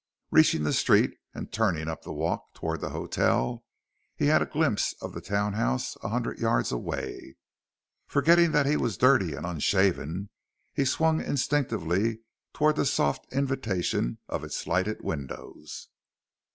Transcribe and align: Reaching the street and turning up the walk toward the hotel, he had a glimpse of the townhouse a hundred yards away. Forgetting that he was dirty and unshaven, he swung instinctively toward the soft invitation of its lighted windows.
Reaching 0.31 0.63
the 0.63 0.73
street 0.73 1.13
and 1.35 1.51
turning 1.53 1.87
up 1.87 2.01
the 2.01 2.11
walk 2.11 2.55
toward 2.55 2.81
the 2.81 2.89
hotel, 2.89 3.63
he 4.15 4.25
had 4.25 4.41
a 4.41 4.47
glimpse 4.47 4.95
of 4.99 5.13
the 5.13 5.21
townhouse 5.21 5.95
a 6.01 6.09
hundred 6.09 6.39
yards 6.39 6.71
away. 6.71 7.35
Forgetting 8.07 8.51
that 8.51 8.65
he 8.65 8.75
was 8.77 8.97
dirty 8.97 9.35
and 9.35 9.45
unshaven, 9.45 10.29
he 10.73 10.85
swung 10.85 11.21
instinctively 11.23 12.21
toward 12.51 12.77
the 12.77 12.85
soft 12.87 13.31
invitation 13.31 14.17
of 14.27 14.43
its 14.43 14.65
lighted 14.65 15.03
windows. 15.03 15.89